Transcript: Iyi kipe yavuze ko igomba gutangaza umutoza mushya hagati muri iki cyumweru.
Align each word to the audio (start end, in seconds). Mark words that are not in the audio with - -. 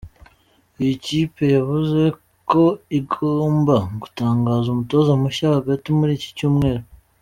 Iyi 0.81 0.95
kipe 1.05 1.43
yavuze 1.55 2.01
ko 2.49 2.63
igomba 2.99 3.75
gutangaza 4.01 4.67
umutoza 4.69 5.11
mushya 5.21 5.47
hagati 5.57 5.87
muri 5.97 6.13
iki 6.19 6.31
cyumweru. 6.39 6.85